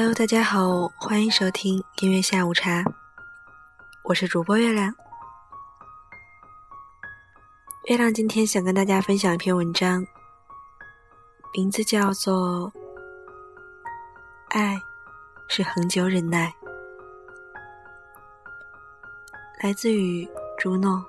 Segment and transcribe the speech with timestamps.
[0.00, 2.84] Hello，大家好，欢迎收听音乐下午茶，
[4.04, 4.94] 我是主播月亮。
[7.86, 10.06] 月亮今天想跟大家分享一篇文章，
[11.52, 12.70] 名字叫做
[14.50, 14.80] 《爱
[15.48, 16.54] 是恒久忍耐》，
[19.64, 21.04] 来自于朱诺。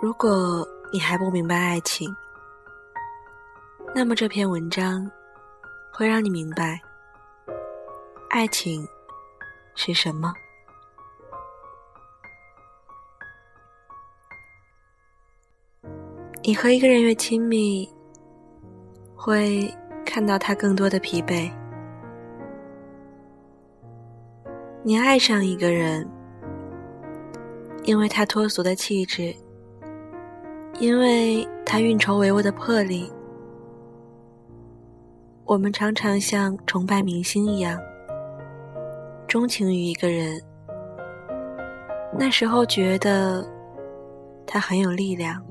[0.00, 2.12] 如果你还不明白爱情，
[3.98, 5.10] 那么这篇文章
[5.92, 6.80] 会让你明白
[8.30, 8.86] 爱情
[9.74, 10.32] 是什么。
[16.44, 17.92] 你和一个人越亲密，
[19.16, 19.68] 会
[20.06, 21.50] 看到他更多的疲惫。
[24.84, 26.08] 你爱上一个人，
[27.82, 29.34] 因为他脱俗的气质。
[30.78, 33.12] 因为他运筹帷幄的魄力，
[35.48, 37.80] 我们常常像崇拜明星一样
[39.26, 40.38] 钟情于一个人。
[42.18, 43.42] 那时候觉得
[44.46, 45.42] 他很有力量，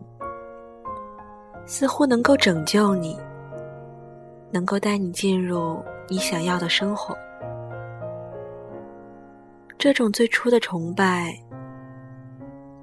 [1.65, 3.19] 似乎能够拯救你，
[4.51, 7.17] 能够带你进入你想要的生活。
[9.79, 11.35] 这种最初的崇拜，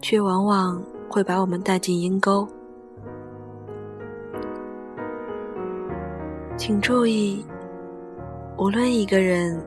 [0.03, 0.83] 却往往。
[1.09, 2.49] 会把我们带进阴沟。
[6.57, 7.45] 请注意，
[8.57, 9.61] 无论一个人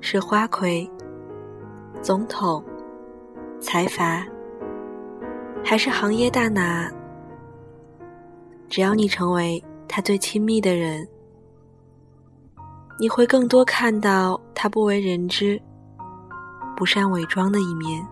[0.00, 0.88] 是花魁、
[2.02, 2.62] 总统、
[3.58, 4.24] 财阀，
[5.64, 6.92] 还是行业大拿，
[8.68, 11.08] 只要你成为他最亲密的人，
[13.00, 15.60] 你会更多看到他不为人知、
[16.76, 18.06] 不善伪装的一面。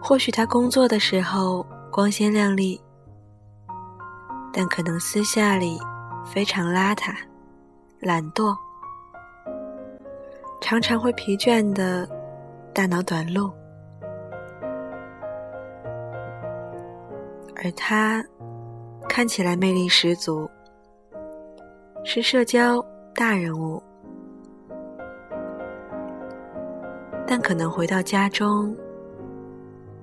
[0.00, 2.80] 或许他工作的时候光鲜亮丽，
[4.58, 5.78] 但可能私下里
[6.24, 7.14] 非常邋遢、
[8.00, 8.56] 懒惰，
[10.62, 12.08] 常常会疲倦的
[12.72, 13.52] 大脑短路。
[17.56, 18.24] 而他
[19.06, 20.48] 看起来魅力十足，
[22.02, 22.82] 是社交
[23.14, 23.82] 大人物，
[27.26, 28.74] 但可能回到家中。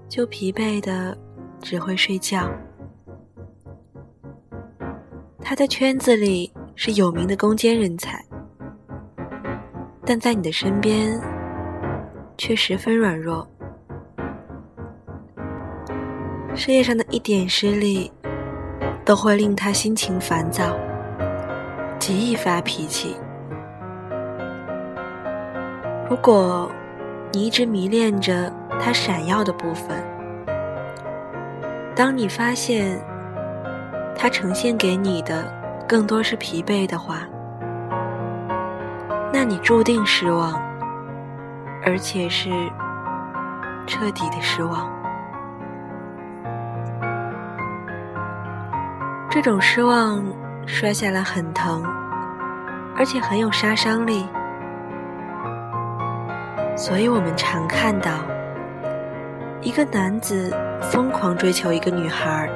[0.08, 1.18] 就疲惫的
[1.60, 2.52] 只会睡觉。
[5.46, 8.24] 他在圈子里是有名的攻坚人才，
[10.06, 11.20] 但在你的身边
[12.38, 13.46] 却十分软弱。
[16.56, 18.10] 事业上的一点失利，
[19.04, 20.78] 都会令他心情烦躁，
[22.00, 23.16] 极易发脾气。
[26.10, 26.72] 如果
[27.34, 30.02] 你一直迷恋着，他闪耀的部分。
[31.94, 33.00] 当你发现
[34.16, 35.44] 它呈现给你的
[35.88, 37.28] 更多是疲惫的话，
[39.34, 40.54] 那你注定失望，
[41.86, 42.50] 而且是
[43.86, 44.90] 彻底的失望。
[49.30, 50.24] 这种失望
[50.66, 51.84] 摔下来很疼，
[52.96, 54.26] 而且很有杀伤力，
[56.78, 58.12] 所以我们常看到。
[59.62, 62.50] 一个男子疯狂追求一个女孩，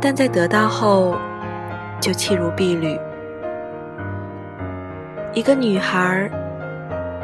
[0.00, 1.16] 但在得到后
[2.00, 2.98] 就弃如敝履；
[5.34, 6.30] 一个女孩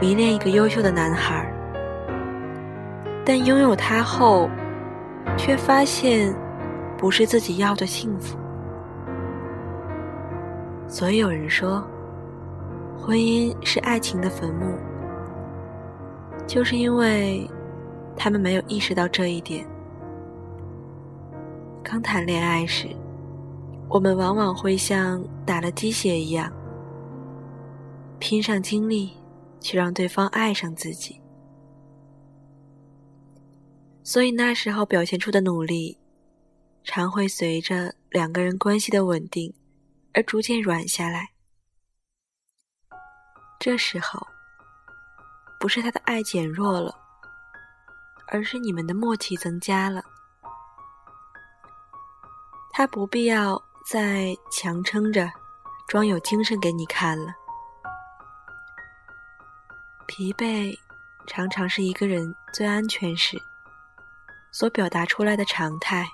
[0.01, 1.51] 迷恋一个优秀的男孩，
[3.25, 4.51] 但拥有他后
[5.37, 6.35] 却发现
[6.99, 8.37] 不是自己要的幸福。
[10.89, 11.83] 所以有人说，
[12.99, 14.77] 婚姻是爱情的坟墓，
[16.47, 17.49] 就是因为。
[18.17, 19.67] 他们没有意识到这一点。
[21.85, 22.89] 刚谈恋爱时，
[23.91, 26.51] 我们往往会像打了鸡血一样，
[28.19, 29.13] 拼上精力
[29.61, 31.21] 去让对方爱上自己。
[34.03, 35.99] 所以那时候表现出的努力，
[36.83, 39.55] 常会随着两个人关系的稳定
[40.15, 41.33] 而逐渐软下来。
[43.61, 44.27] 这时候，
[45.61, 46.95] 不是他的爱减弱了。
[48.29, 50.03] 而是你们的默契增加了，
[52.77, 55.31] 他不必要再强撑着，
[55.87, 57.33] 装有精神给你看了。
[60.09, 60.77] 疲惫
[61.29, 63.41] 常常是一个人最安全时
[64.51, 66.05] 所表达出来的常态。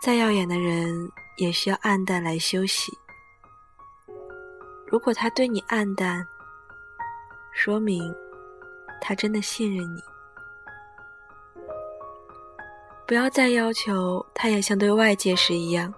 [0.00, 2.96] 再耀眼的人也需要暗淡来休息。
[4.86, 6.24] 如果他对你暗淡，
[7.52, 8.14] 说明。
[9.02, 10.00] 他真的信任你，
[13.10, 15.92] 不要再要求他也像对外界时一样，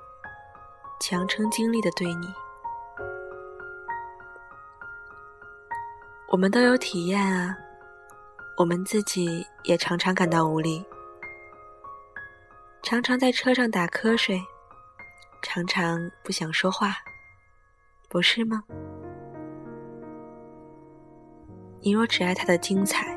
[0.98, 2.26] 强撑精力的对你。
[6.28, 7.54] 我们都有体验啊，
[8.56, 10.82] 我们自己也常常感到无力，
[12.82, 14.42] 常常在车上打瞌睡，
[15.42, 16.94] 常常不想说话，
[18.08, 18.64] 不是吗？
[21.82, 23.14] 你若只爱他的精彩，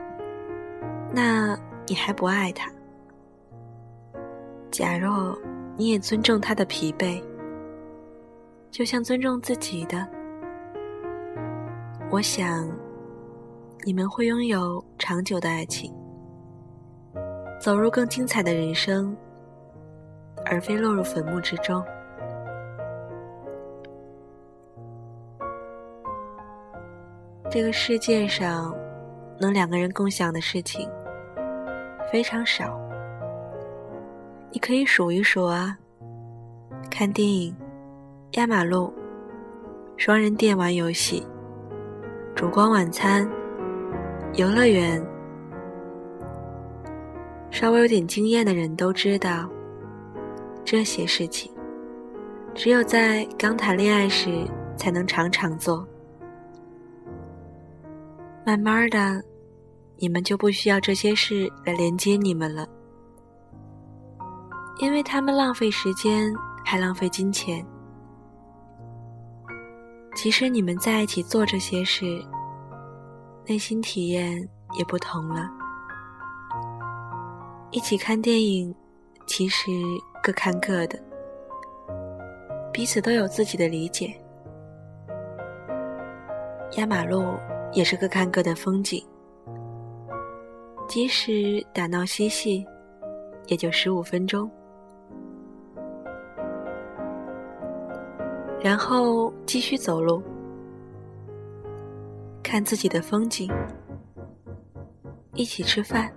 [1.13, 1.57] 那
[1.87, 2.69] 你还不爱他。
[4.77, 5.33] 假若
[5.77, 7.23] 你也尊重他的疲惫，
[8.69, 10.05] 就像尊重自己的，
[12.11, 12.69] 我想
[13.85, 15.95] 你们会拥有长久的爱情，
[17.57, 19.15] 走入更精彩的人生，
[20.45, 21.81] 而非落入坟墓之中。
[27.49, 28.75] 这个世界上，
[29.39, 30.85] 能两个人共享的事情
[32.11, 32.84] 非常少。
[34.55, 35.77] 你可以数一数啊，
[36.89, 37.53] 看电影、
[38.35, 38.93] 压马路、
[39.97, 41.27] 双人电玩游戏、
[42.33, 43.29] 烛光晚餐、
[44.35, 45.05] 游乐园。
[47.51, 49.49] 稍微有点经验的人都知道，
[50.63, 51.51] 这些事情
[52.53, 54.47] 只有在刚谈恋爱时
[54.77, 55.85] 才能常常做。
[58.45, 59.21] 慢慢的，
[59.97, 62.65] 你们就不需要这些事来连接你们了，
[64.79, 66.33] 因为他们浪费时间，
[66.63, 67.65] 还浪费金钱。
[70.15, 72.05] 其实你们在一起做这些事，
[73.45, 74.37] 内心体验
[74.77, 75.49] 也不同了。
[77.71, 78.73] 一起看电影，
[79.27, 79.71] 其实
[80.23, 80.99] 各看各的，
[82.71, 84.13] 彼此都有自己的理解。
[86.77, 87.23] 压马路。
[87.73, 89.05] 也是各看各的风景，
[90.87, 92.65] 即使打闹嬉戏，
[93.47, 94.49] 也就十五分钟，
[98.65, 100.23] 然后继续走路，
[102.41, 103.47] 看自己的风景，
[105.35, 106.11] 一起吃饭，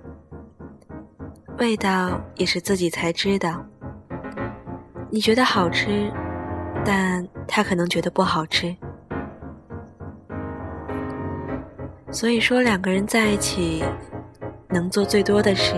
[1.59, 3.63] 味道也是自己才知道。
[5.11, 6.11] 你觉得好吃，
[6.87, 8.75] 但他可能觉得不好吃。
[12.11, 13.85] 所以说，两个人在一起
[14.71, 15.75] 能做最多的事，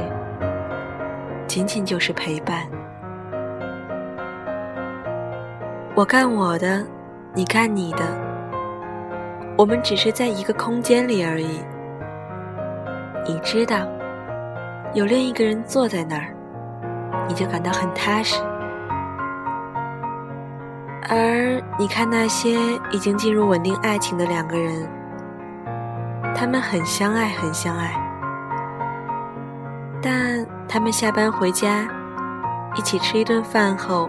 [1.49, 2.71] 仅仅就是陪伴。
[6.01, 6.83] 我干我的，
[7.35, 8.03] 你干你的，
[9.59, 11.61] 我们只是在一个空间里而已。
[13.27, 13.87] 你知道，
[14.95, 16.35] 有另一个人坐在那儿，
[17.29, 18.43] 你就感到很踏实。
[21.11, 22.59] 而你看那些
[22.91, 24.89] 已经进入稳定爱情的两个人。
[26.35, 27.93] 他们很相爱，很相爱，
[30.01, 31.87] 但他们下班回家，
[32.75, 34.09] 一起吃一顿饭后，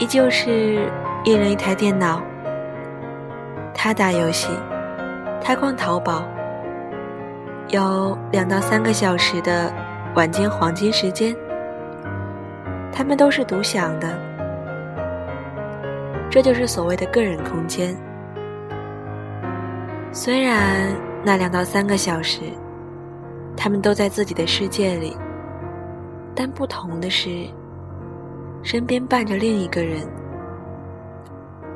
[0.00, 0.90] 依旧是
[1.24, 2.22] 一人一台电脑。
[3.74, 4.48] 他打游戏，
[5.42, 6.24] 他逛淘宝，
[7.68, 9.70] 有两到三个小时的
[10.14, 11.36] 晚间黄金时间，
[12.90, 14.08] 他们都是独享的。
[16.30, 17.94] 这就是所谓的个人空间。
[20.12, 22.40] 虽然那两到三个小时，
[23.54, 25.14] 他们都在自己的世界里，
[26.34, 27.46] 但不同的是，
[28.62, 30.08] 身边伴着另一个人。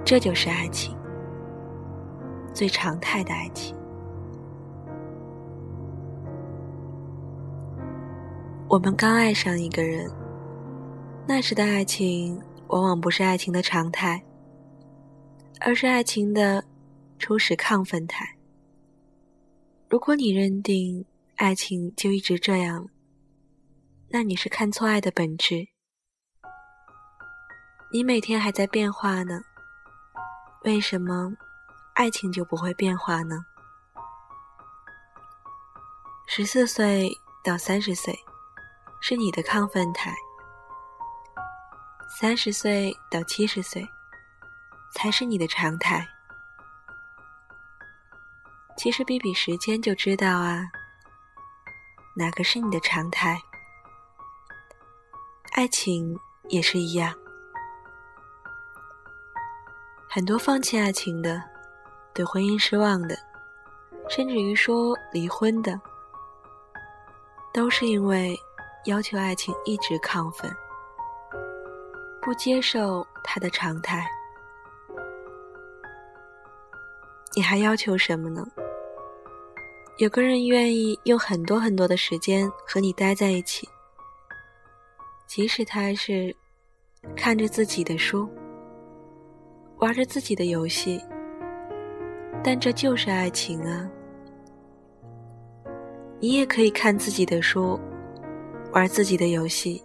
[0.04, 0.96] 这就是爱情，
[2.52, 3.74] 最常态的爱情。
[8.68, 10.10] 我们刚爱上一个人，
[11.26, 14.22] 那时的爱情往往不是爱情的常态，
[15.60, 16.64] 而是爱情的。
[17.16, 18.36] 初始亢奋态。
[19.88, 22.88] 如果你认定爱情就一直这样，
[24.10, 25.73] 那你是看错爱的本质。
[27.94, 29.40] 你每天还在变化呢，
[30.64, 31.32] 为什么
[31.94, 33.46] 爱情就不会变化呢？
[36.26, 38.18] 十四岁到三十岁
[39.00, 40.12] 是你的亢奋态，
[42.18, 43.88] 三十岁到七十岁
[44.96, 46.04] 才是你的常态。
[48.76, 50.64] 其实比比时间就知道啊，
[52.16, 53.40] 哪个是你的常态？
[55.52, 57.14] 爱情也是一样，
[60.14, 61.42] 很多放弃爱情的，
[62.14, 63.16] 对婚姻失望的，
[64.08, 65.76] 甚至于说离婚的，
[67.52, 68.38] 都是因为
[68.84, 70.48] 要求爱情一直亢奋，
[72.22, 74.08] 不接受它的常态。
[77.34, 78.46] 你还要求什么呢？
[79.96, 83.68] 有个人愿意用很多很多的时间和你待在一起，
[85.26, 86.32] 即使他是
[87.16, 88.32] 看着自己的书，
[89.84, 90.98] 玩着自己的游戏，
[92.42, 93.86] 但这就是爱情啊！
[96.18, 97.78] 你也可以看自己的书，
[98.72, 99.84] 玩自己的游戏，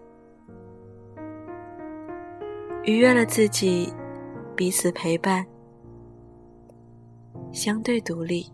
[2.84, 3.94] 愉悦了自己，
[4.56, 5.46] 彼此陪伴，
[7.51, 8.50] 相对独立，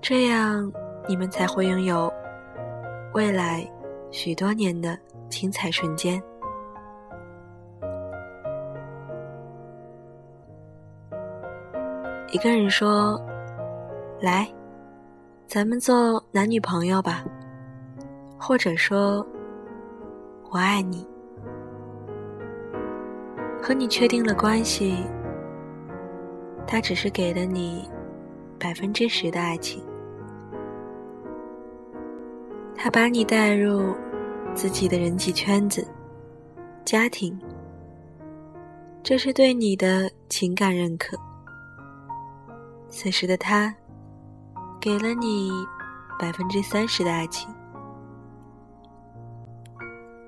[0.00, 0.72] 这样
[1.08, 2.08] 你们才会拥有
[3.14, 3.68] 未来。
[4.12, 4.96] 许多年的
[5.28, 6.22] 精彩瞬间。
[12.32, 13.20] 一个人说
[14.22, 14.48] ：“来，
[15.48, 17.24] 咱们做男女朋友吧。”
[18.38, 19.26] 或者说
[20.48, 21.04] ：“我爱你。”
[23.60, 25.04] 和你确定了关系，
[26.68, 27.90] 他只是给了你
[28.60, 29.84] 百分之十的爱情。
[32.76, 33.92] 他把你带入
[34.54, 35.84] 自己的人际圈子、
[36.84, 37.36] 家庭，
[39.02, 41.18] 这是对你的情感认可。
[42.90, 43.72] 此时的他，
[44.80, 45.50] 给了你
[46.18, 47.48] 百分之三十的爱情。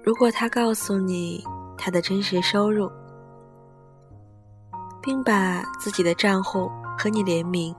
[0.03, 1.45] 如果他告诉你
[1.77, 2.91] 他的真实收入，
[5.03, 7.75] 并把自己的账户和你联名，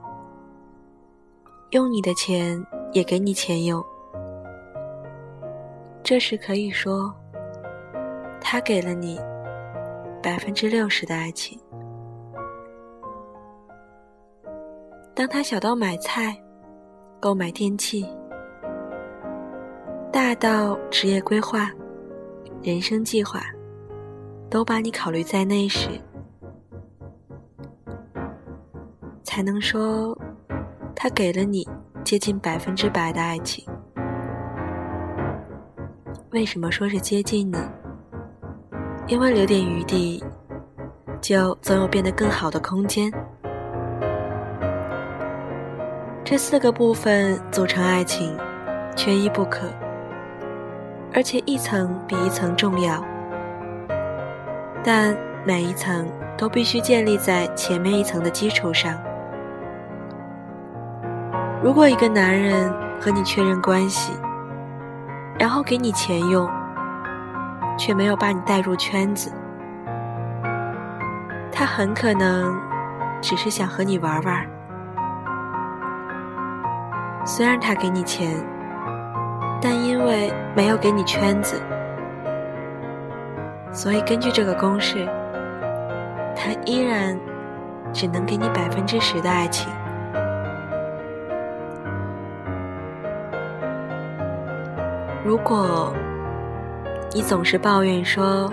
[1.70, 2.62] 用你的钱
[2.92, 3.82] 也给你钱用。
[6.02, 7.12] 这时可以说，
[8.38, 9.18] 他给了你
[10.22, 11.58] 百分之六十的爱情。
[15.16, 16.36] 当他小到买菜、
[17.20, 18.04] 购买电器，
[20.12, 21.70] 大到职业规划、
[22.60, 23.40] 人生计划，
[24.50, 25.88] 都把你考虑在内时，
[29.22, 30.18] 才能说
[30.96, 31.64] 他给了你
[32.04, 33.64] 接近百分之百的爱情。
[36.32, 37.70] 为什么说是接近呢？
[39.06, 40.20] 因为留点余地，
[41.20, 43.08] 就总有变得更好的空间。
[46.34, 48.36] 这四个部分组成爱情，
[48.96, 49.68] 缺一不可，
[51.14, 53.00] 而且一层比一层重要。
[54.82, 56.04] 但每一层
[56.36, 59.00] 都必须建立在前面一层的基础上。
[61.62, 62.68] 如果一个男人
[63.00, 64.12] 和你确认关系，
[65.38, 66.50] 然后给你钱用，
[67.78, 69.30] 却没有把你带入圈子，
[71.52, 72.52] 他很可能
[73.20, 74.53] 只是想和你玩玩。
[77.26, 78.36] 虽然他给你钱，
[79.60, 81.60] 但因为没有给你圈子，
[83.72, 85.06] 所以根据这个公式，
[86.36, 87.18] 他依然
[87.92, 89.72] 只能给你百分之十的爱情。
[95.24, 95.90] 如果
[97.14, 98.52] 你总是抱怨说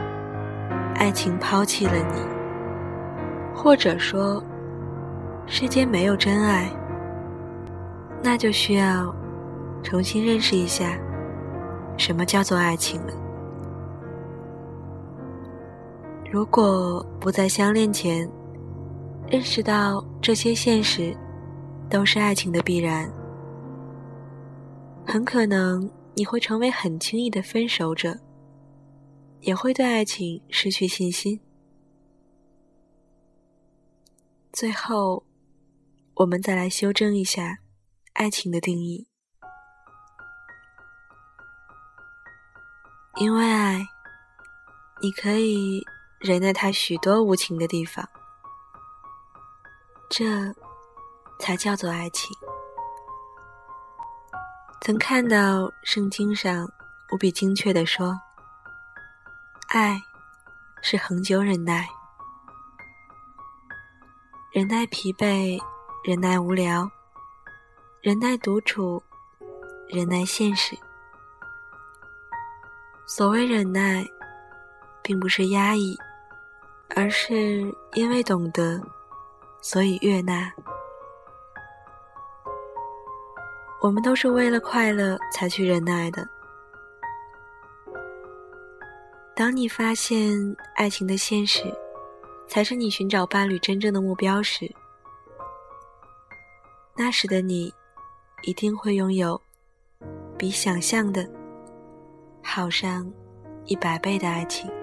[0.96, 2.22] 爱情抛弃了你，
[3.54, 4.42] 或者说
[5.46, 6.70] 世间没有真爱，
[8.24, 9.14] 那就需要
[9.84, 10.98] 重新认识一下
[11.98, 13.14] 什么叫做爱情了。
[16.32, 18.30] 如果不在相恋前
[19.28, 21.16] 认识到这些现实
[21.90, 23.12] 都是爱情的必然，
[25.06, 25.90] 很可能。
[26.14, 28.20] 你会成为很轻易的分手者，
[29.40, 31.40] 也会对爱情失去信心。
[34.52, 35.24] 最后，
[36.16, 37.60] 我们再来修正一下
[38.14, 39.08] 爱情的定义。
[43.16, 43.86] 因为爱，
[45.02, 45.86] 你可以
[46.20, 48.08] 忍耐他许多无情的地方，
[50.10, 50.26] 这
[51.40, 52.36] 才叫做爱情。
[54.82, 56.68] 曾看到圣经上
[57.12, 58.20] 无比精确地说
[59.70, 60.02] ：“爱
[60.82, 61.88] 是恒久忍耐，
[64.52, 65.62] 忍耐疲惫，
[66.04, 66.90] 忍耐无聊，
[68.02, 69.00] 忍耐独处，
[69.88, 70.76] 忍耐现实。
[73.06, 74.04] 所谓忍耐，
[75.04, 75.96] 并不是压抑，
[76.96, 77.62] 而是
[77.94, 78.82] 因为懂得，
[79.62, 80.52] 所以悦纳。”
[83.80, 86.28] 我们都是为了快乐才去忍耐的。
[89.36, 91.72] 当你发现爱情的现实
[92.48, 94.68] 才是你寻找伴侣真正的目标时，
[96.96, 97.72] 那时的你
[98.44, 99.40] 一定会拥有
[100.38, 101.28] 比想象的
[102.44, 103.12] 好上
[103.66, 104.81] 一百倍的爱情。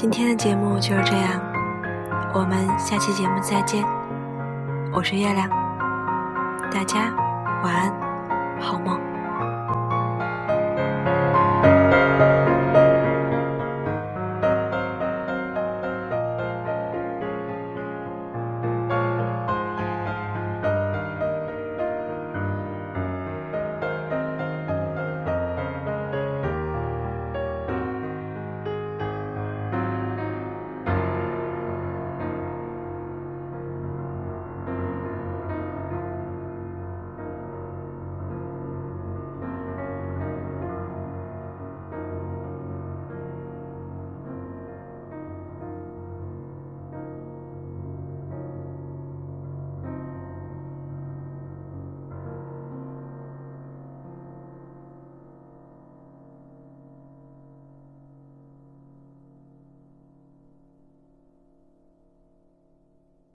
[0.00, 1.38] 今天的节目就是这样，
[2.32, 3.84] 我们下期节目再见。
[4.94, 5.46] 我是月亮，
[6.72, 7.12] 大家
[7.62, 7.92] 晚安，
[8.58, 8.98] 好梦。